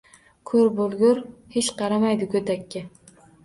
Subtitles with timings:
[0.51, 1.21] Ko'r bo'lgur,
[1.57, 2.87] hech qaramaydi go'dakka.